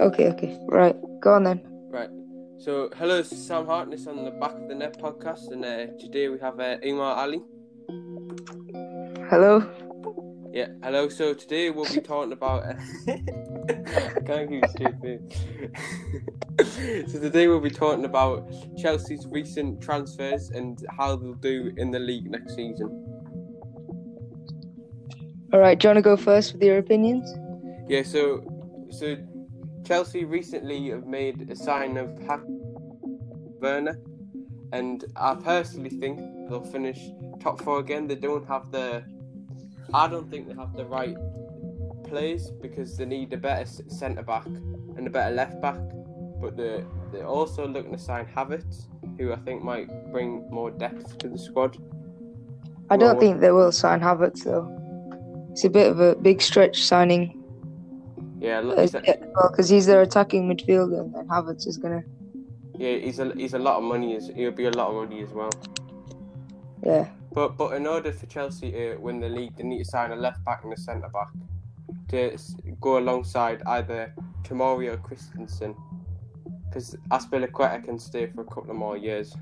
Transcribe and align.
Okay, 0.00 0.28
okay. 0.28 0.56
Right. 0.68 0.96
Go 1.20 1.34
on 1.34 1.42
then. 1.42 1.60
Right. 1.90 2.10
So, 2.58 2.88
hello, 2.96 3.16
this 3.16 3.32
is 3.32 3.44
Sam 3.44 3.66
Hartness 3.66 4.06
on 4.06 4.24
the 4.24 4.30
Back 4.30 4.52
of 4.52 4.68
the 4.68 4.74
Net 4.74 4.96
podcast, 5.00 5.50
and 5.50 5.64
uh, 5.64 5.86
today 5.98 6.28
we 6.28 6.38
have 6.38 6.60
uh, 6.60 6.76
Umar 6.84 7.16
Ali. 7.16 7.40
Hello. 9.28 9.68
Yeah, 10.52 10.68
hello. 10.82 11.08
So 11.08 11.34
today 11.34 11.70
we'll 11.70 11.92
be 11.92 12.00
talking 12.00 12.32
about. 12.32 12.64
Uh, 12.64 12.74
can't 14.26 14.48
keep 14.48 14.66
straight 14.68 15.20
so 17.08 17.20
today 17.20 17.48
we'll 17.48 17.60
be 17.60 17.70
talking 17.70 18.04
about 18.04 18.50
Chelsea's 18.76 19.26
recent 19.30 19.80
transfers 19.80 20.50
and 20.50 20.78
how 20.96 21.16
they'll 21.16 21.34
do 21.34 21.72
in 21.76 21.90
the 21.90 21.98
league 21.98 22.30
next 22.30 22.54
season. 22.54 22.88
All 25.52 25.58
right. 25.60 25.78
Do 25.78 25.88
you 25.88 25.94
want 25.94 25.98
to 25.98 26.02
go 26.02 26.16
first 26.16 26.52
with 26.52 26.62
your 26.62 26.78
opinions? 26.78 27.28
Yeah. 27.88 28.02
So, 28.02 28.42
so 28.90 29.16
Chelsea 29.84 30.24
recently 30.24 30.90
have 30.90 31.06
made 31.06 31.50
a 31.50 31.56
sign 31.56 31.96
of 31.96 32.18
Werner, 33.60 33.98
and 34.72 35.04
I 35.16 35.34
personally 35.34 35.90
think 35.90 36.20
they'll 36.48 36.62
finish 36.62 37.00
top 37.40 37.60
four 37.62 37.78
again. 37.78 38.06
They 38.06 38.16
don't 38.16 38.46
have 38.46 38.70
the. 38.70 39.04
I 39.94 40.08
don't 40.08 40.30
think 40.30 40.48
they 40.48 40.54
have 40.54 40.74
the 40.74 40.84
right 40.84 41.16
players 42.04 42.50
because 42.50 42.96
they 42.96 43.06
need 43.06 43.32
a 43.32 43.36
better 43.36 43.64
centre 43.88 44.22
back 44.22 44.46
and 44.46 45.06
a 45.06 45.10
better 45.10 45.34
left 45.34 45.60
back. 45.60 45.78
But 46.40 46.56
they 46.56 46.84
they're 47.12 47.26
also 47.26 47.66
looking 47.66 47.92
to 47.92 47.98
sign 47.98 48.26
Havertz, 48.26 48.86
who 49.18 49.32
I 49.32 49.36
think 49.36 49.62
might 49.62 49.88
bring 50.12 50.48
more 50.50 50.70
depth 50.70 51.18
to 51.18 51.28
the 51.28 51.38
squad. 51.38 51.78
I 52.90 52.96
don't 52.96 53.12
Well, 53.16 53.20
think 53.20 53.40
they 53.40 53.50
will 53.50 53.72
sign 53.72 54.00
Havertz 54.00 54.44
though. 54.44 54.68
It's 55.50 55.64
a 55.64 55.70
bit 55.70 55.90
of 55.90 55.98
a 56.00 56.14
big 56.14 56.40
stretch 56.42 56.82
signing. 56.84 57.37
Yeah, 58.40 58.60
look, 58.60 58.78
he's 58.78 58.94
a, 58.94 59.02
yeah, 59.04 59.16
well, 59.34 59.50
because 59.50 59.68
he's 59.68 59.86
their 59.86 60.02
attacking 60.02 60.48
midfielder, 60.48 61.00
and 61.00 61.28
Havertz 61.28 61.66
is 61.66 61.76
gonna. 61.76 62.02
yeah, 62.76 62.96
he's 62.96 63.18
a 63.18 63.32
he's 63.34 63.54
a 63.54 63.58
lot 63.58 63.76
of 63.76 63.82
money. 63.82 64.16
As 64.16 64.28
he'll 64.28 64.52
be 64.52 64.66
a 64.66 64.70
lot 64.70 64.88
of 64.88 64.94
money 64.94 65.22
as 65.22 65.30
well. 65.30 65.50
Yeah. 66.84 67.08
But 67.32 67.56
but 67.56 67.74
in 67.74 67.86
order 67.86 68.12
for 68.12 68.26
Chelsea 68.26 68.70
to 68.72 68.96
win 68.96 69.20
the 69.20 69.28
league, 69.28 69.56
they 69.56 69.64
need 69.64 69.78
to 69.78 69.84
sign 69.84 70.12
a 70.12 70.16
left 70.16 70.44
back 70.44 70.64
and 70.64 70.72
a 70.72 70.76
centre 70.76 71.08
back 71.08 71.28
to 72.08 72.36
go 72.80 72.98
alongside 72.98 73.62
either 73.66 74.14
Tomori 74.44 74.92
or 74.92 74.96
Christensen, 74.96 75.74
because 76.66 76.96
Azpilicueta 77.10 77.84
can 77.84 77.98
stay 77.98 78.26
for 78.28 78.42
a 78.42 78.44
couple 78.44 78.70
of 78.70 78.76
more 78.76 78.96
years. 78.96 79.36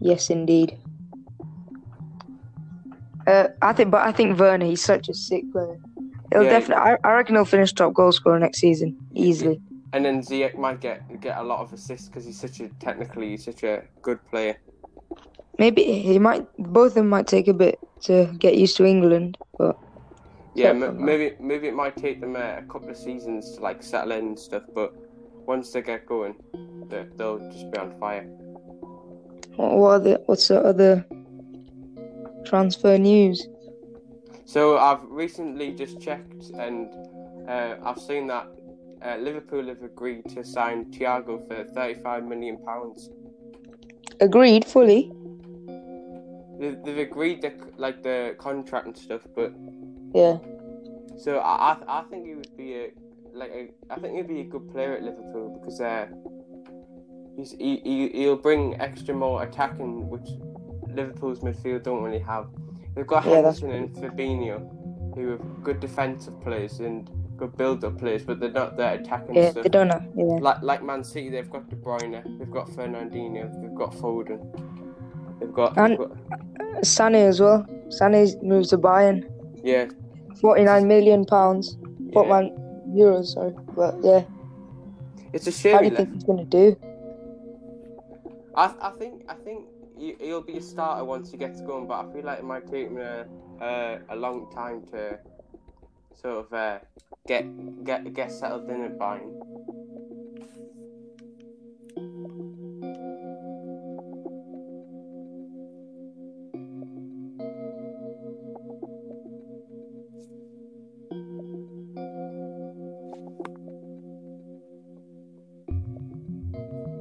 Yes, 0.00 0.30
indeed. 0.30 0.78
Uh, 3.26 3.48
I 3.60 3.72
think, 3.72 3.90
but 3.90 4.06
I 4.06 4.12
think 4.12 4.38
Werner, 4.38 4.66
he's 4.66 4.84
such 4.84 5.08
a 5.08 5.14
sick 5.14 5.50
player. 5.52 5.80
He'll 6.32 6.42
Yeah. 6.44 6.50
definitely. 6.50 6.84
I, 6.84 6.96
I 7.08 7.12
reckon 7.12 7.34
he'll 7.36 7.44
finish 7.44 7.72
top 7.72 7.94
goal 7.94 8.12
scorer 8.12 8.38
next 8.38 8.58
season 8.58 8.96
easily. 9.14 9.60
And 9.92 10.04
then 10.04 10.20
Ziyech 10.20 10.56
might 10.58 10.80
get 10.80 11.20
get 11.20 11.38
a 11.38 11.42
lot 11.42 11.60
of 11.60 11.72
assists 11.72 12.08
because 12.08 12.24
he's 12.26 12.38
such 12.38 12.60
a 12.60 12.68
technically 12.80 13.30
he's 13.30 13.44
such 13.44 13.62
a 13.62 13.82
good 14.02 14.18
player. 14.30 14.56
Maybe 15.58 15.82
he 16.00 16.18
might. 16.18 16.46
Both 16.58 16.88
of 16.88 16.94
them 16.94 17.08
might 17.08 17.26
take 17.26 17.48
a 17.48 17.54
bit 17.54 17.78
to 18.02 18.26
get 18.38 18.56
used 18.56 18.76
to 18.76 18.84
England, 18.84 19.38
but 19.58 19.78
Yeah, 20.54 20.70
m- 20.70 21.02
maybe 21.02 21.34
maybe 21.40 21.68
it 21.68 21.74
might 21.74 21.96
take 21.96 22.20
them 22.20 22.36
uh, 22.36 22.56
a 22.58 22.62
couple 22.70 22.90
of 22.90 22.96
seasons 22.96 23.54
to 23.56 23.62
like 23.62 23.82
settle 23.82 24.12
in 24.12 24.26
and 24.26 24.38
stuff, 24.38 24.64
but 24.74 24.92
once 25.46 25.70
they 25.72 25.80
get 25.80 26.04
going, 26.06 26.34
they- 26.90 27.06
they'll 27.16 27.38
just 27.50 27.70
be 27.70 27.78
on 27.78 27.92
fire. 27.98 28.24
what 29.56 29.76
what 29.78 29.90
are 29.92 29.98
the, 30.00 30.20
what's 30.26 30.48
the 30.48 30.60
other 30.60 31.06
transfer 32.44 32.98
news? 32.98 33.46
So 34.46 34.78
I've 34.78 35.02
recently 35.10 35.72
just 35.72 36.00
checked, 36.00 36.50
and 36.56 36.88
uh, 37.48 37.76
I've 37.84 37.98
seen 37.98 38.28
that 38.28 38.46
uh, 39.04 39.16
Liverpool 39.16 39.66
have 39.66 39.82
agreed 39.82 40.24
to 40.34 40.44
sign 40.44 40.84
Thiago 40.86 41.46
for 41.48 41.64
thirty-five 41.74 42.24
million 42.24 42.56
pounds. 42.58 43.10
Agreed 44.20 44.64
fully. 44.64 45.12
They've, 46.60 46.78
they've 46.84 46.98
agreed 46.98 47.42
the 47.42 47.52
like 47.76 48.02
the 48.04 48.36
contract 48.38 48.86
and 48.86 48.96
stuff, 48.96 49.22
but 49.34 49.52
Yeah. 50.14 50.38
so 51.18 51.38
I 51.38 51.72
I, 51.72 51.98
I 51.98 52.02
think 52.04 52.26
he 52.26 52.34
would 52.34 52.56
be 52.56 52.74
a 52.74 52.90
like 53.34 53.50
a, 53.50 53.68
I 53.90 53.98
think 53.98 54.14
he'd 54.16 54.28
be 54.28 54.40
a 54.40 54.44
good 54.44 54.70
player 54.70 54.92
at 54.94 55.02
Liverpool 55.02 55.58
because 55.58 55.80
uh, 55.80 56.06
he's 57.36 57.50
he, 57.50 57.80
he 57.84 58.08
he'll 58.10 58.36
bring 58.36 58.80
extra 58.80 59.12
more 59.12 59.42
attacking, 59.42 60.08
which 60.08 60.28
Liverpool's 60.94 61.40
midfield 61.40 61.82
don't 61.82 62.02
really 62.04 62.20
have. 62.20 62.46
They've 62.96 63.06
got 63.06 63.24
Yeah, 63.26 63.34
Henderson 63.34 63.70
and 63.72 63.90
Fabinho, 63.94 65.14
who 65.14 65.34
are 65.34 65.38
good 65.62 65.78
defensive 65.80 66.40
players 66.40 66.80
and 66.80 67.08
good 67.36 67.54
build-up 67.56 67.98
players, 67.98 68.24
but 68.24 68.40
they're 68.40 68.50
not 68.50 68.76
that 68.78 69.00
attacking 69.00 69.34
Yeah, 69.34 69.50
stuff. 69.50 69.62
they 69.64 69.68
don't 69.68 69.88
know. 69.88 70.00
Yeah. 70.16 70.38
Like 70.40 70.62
like 70.62 70.82
Man 70.82 71.04
City, 71.04 71.28
they've 71.28 71.50
got 71.50 71.68
De 71.68 71.76
Bruyne, 71.76 72.22
they've 72.38 72.50
got 72.50 72.68
Fernandinho, 72.70 73.44
they've 73.60 73.74
got 73.74 73.92
Foden, 73.92 74.40
they've 75.38 75.52
got, 75.52 75.76
And- 75.76 75.90
they've 75.92 75.98
got 75.98 76.16
Sané 76.82 77.28
as 77.28 77.40
well. 77.40 77.64
Sané 77.88 78.42
moves 78.42 78.70
to 78.70 78.78
Bayern. 78.78 79.28
yeah, 79.62 79.86
Forty-nine 80.40 80.88
million 80.88 81.24
pounds. 81.26 81.76
yeah. 82.00 82.12
Forty-nine 82.14 82.50
euros. 82.94 83.26
Sorry, 83.34 83.54
but 83.74 83.94
yeah. 84.02 84.22
It's 85.34 85.46
a 85.46 85.52
shame. 85.52 85.74
How 85.74 85.78
do 85.80 85.84
you 85.88 85.96
think 85.96 86.14
he's 86.14 86.24
gonna 86.24 86.44
do? 86.46 86.76
I, 88.54 88.72
I 88.80 88.90
think 88.98 89.24
I 89.28 89.34
think 89.34 89.66
he'll 89.96 90.42
be 90.42 90.58
a 90.58 90.62
starter 90.62 91.04
once 91.04 91.30
he 91.30 91.36
gets 91.36 91.60
going, 91.60 91.86
but 91.86 92.06
I 92.06 92.12
feel 92.12 92.24
like 92.24 92.38
it 92.38 92.44
might 92.44 92.66
take 92.66 92.88
him 92.88 92.98
a 92.98 93.26
a, 93.60 93.98
a 94.10 94.16
long 94.16 94.50
time 94.52 94.82
to 94.92 95.18
sort 96.20 96.46
of 96.46 96.52
uh, 96.52 96.78
get 97.26 97.44
get 97.84 98.12
get 98.12 98.30
settled 98.30 98.68
in 98.68 98.84
at 98.84 98.98
Bayern. 98.98 99.32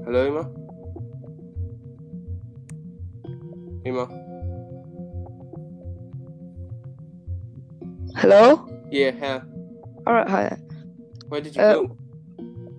Hello, 0.05 0.27
Emma. 0.27 0.64
Emma. 3.85 4.07
Hello. 8.15 8.67
Yeah, 8.89 9.11
yeah. 9.11 9.41
All 10.07 10.13
right. 10.13 10.27
Hi. 10.27 10.57
Where 11.29 11.41
did 11.41 11.55
you 11.55 11.61
Uh, 11.61 11.73
go? 11.73 11.97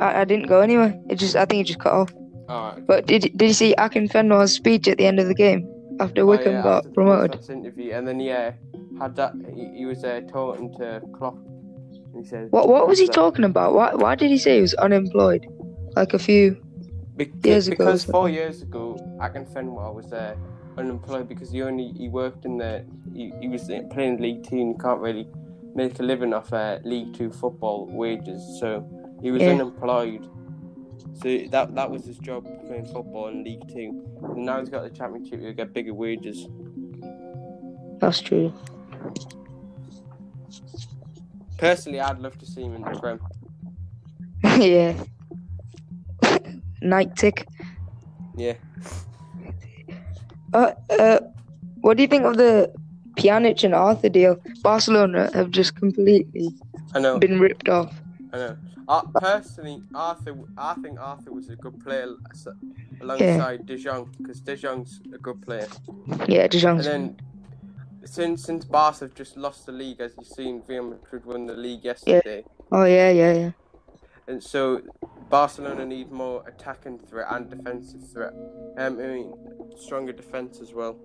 I, 0.00 0.20
I 0.22 0.24
didn't 0.24 0.46
go 0.46 0.60
anywhere. 0.60 0.98
It 1.08 1.16
just. 1.16 1.36
I 1.36 1.44
think 1.44 1.60
it 1.62 1.64
just 1.68 1.78
cut 1.80 1.92
off. 1.92 2.12
Alright. 2.48 2.86
But 2.86 3.06
did 3.06 3.22
did 3.36 3.48
you 3.48 3.52
see 3.54 3.74
Akinfenwa's 3.78 4.52
speech 4.52 4.88
at 4.88 4.98
the 4.98 5.06
end 5.06 5.18
of 5.20 5.26
the 5.28 5.34
game 5.34 5.68
after 6.00 6.24
Wycombe 6.26 6.48
Oh, 6.48 6.50
yeah, 6.56 6.62
got 6.62 6.76
after 6.78 6.90
promoted? 6.90 7.32
post-match 7.32 7.56
interview, 7.56 7.92
and 7.92 8.06
then 8.06 8.20
yeah, 8.20 8.52
had 8.98 9.16
that. 9.16 9.34
He, 9.54 9.78
he 9.78 9.86
was 9.86 10.04
uh, 10.04 10.20
talking 10.28 10.72
to 10.78 11.02
Klopp. 11.16 11.36
He 12.16 12.24
said, 12.24 12.48
What 12.50 12.68
what 12.68 12.88
was 12.88 12.98
he 12.98 13.08
talking 13.08 13.44
about? 13.44 13.74
Why 13.74 13.94
why 13.94 14.14
did 14.14 14.30
he 14.30 14.38
say 14.38 14.56
he 14.56 14.62
was 14.62 14.74
unemployed? 14.74 15.46
Like 15.94 16.14
a 16.14 16.18
few. 16.18 16.56
Bec- 17.16 17.28
years 17.44 17.66
ago 17.68 17.76
because 17.78 18.04
four 18.04 18.28
years 18.28 18.60
ago, 18.62 18.96
Akinfenwa 19.20 19.94
was 19.94 20.12
uh, 20.12 20.36
unemployed 20.76 21.28
because 21.28 21.50
he 21.50 21.62
only 21.62 21.92
he 21.96 22.08
worked 22.08 22.44
in 22.44 22.58
the 22.58 22.84
he, 23.14 23.32
he 23.40 23.48
was 23.48 23.70
playing 23.90 24.18
League 24.18 24.44
Two 24.48 24.56
and 24.56 24.68
you 24.70 24.78
can't 24.80 25.00
really 25.00 25.26
make 25.74 25.98
a 25.98 26.02
living 26.02 26.32
off 26.32 26.52
uh, 26.52 26.78
League 26.84 27.14
Two 27.14 27.30
football 27.30 27.86
wages, 27.86 28.42
so 28.60 28.84
he 29.22 29.30
was 29.30 29.42
Yeah. 29.42 29.50
unemployed. 29.50 30.28
So 31.22 31.38
that 31.50 31.74
that 31.74 31.90
was 31.90 32.04
his 32.04 32.18
job 32.18 32.44
playing 32.66 32.86
football 32.86 33.28
in 33.28 33.42
League 33.44 33.66
Two. 33.68 34.04
And 34.22 34.44
now 34.44 34.60
he's 34.60 34.68
got 34.68 34.82
the 34.82 34.90
Championship, 34.90 35.40
he'll 35.40 35.52
get 35.52 35.72
bigger 35.72 35.94
wages. 35.94 36.46
That's 38.00 38.20
true. 38.20 38.52
Personally, 41.58 42.00
I'd 42.00 42.18
love 42.18 42.36
to 42.38 42.46
see 42.46 42.62
him 42.62 42.74
in 42.74 42.82
the 42.82 42.90
Prem. 43.00 43.20
yeah. 44.60 44.92
Night 46.82 47.16
tick. 47.16 47.46
Yeah. 48.36 48.54
Uh, 50.56 50.72
uh, 50.98 51.20
what 51.82 51.96
do 51.96 52.02
you 52.02 52.08
think 52.08 52.24
of 52.24 52.36
the 52.38 52.72
Pjanic 53.18 53.62
and 53.62 53.74
Arthur 53.74 54.08
deal? 54.08 54.36
Barcelona 54.62 55.30
have 55.34 55.50
just 55.50 55.74
completely 55.76 56.48
I 56.94 57.00
know. 57.00 57.18
been 57.18 57.38
ripped 57.38 57.68
off. 57.68 57.92
I 58.32 58.36
know. 58.38 58.56
Uh, 58.88 59.02
personally, 59.20 59.82
Arthur, 59.94 60.34
I 60.56 60.74
think 60.74 60.98
Arthur 60.98 61.32
was 61.32 61.48
a 61.50 61.56
good 61.56 61.78
player 61.84 62.14
alongside 63.00 63.66
De 63.66 63.76
Jong 63.76 64.08
because 64.16 64.40
De 64.40 64.56
Jong's 64.56 65.00
a 65.12 65.18
good 65.18 65.42
player. 65.42 65.68
Yeah, 66.26 66.46
De 66.46 66.66
And 66.66 66.80
then 66.80 67.16
since 68.04 68.44
since 68.44 68.64
Barca 68.64 69.00
have 69.00 69.14
just 69.14 69.36
lost 69.36 69.66
the 69.66 69.72
league, 69.72 70.00
as 70.00 70.12
you've 70.16 70.26
seen, 70.26 70.62
Real 70.68 70.84
Madrid 70.84 71.24
won 71.26 71.46
the 71.46 71.54
league 71.54 71.84
yesterday, 71.84 72.44
Yeah. 72.46 72.78
Oh 72.78 72.84
yeah, 72.84 73.10
yeah, 73.10 73.32
yeah. 73.32 73.50
and 74.28 74.42
so 74.42 74.80
Barcelona 75.28 75.84
need 75.84 76.12
more 76.12 76.44
attacking 76.46 76.98
threat 76.98 77.26
and 77.30 77.50
defensive 77.50 78.08
threat. 78.12 78.32
Um, 78.78 79.00
I 79.00 79.06
mean, 79.06 79.34
stronger 79.76 80.12
defense 80.12 80.60
as 80.60 80.72
well. 80.72 80.96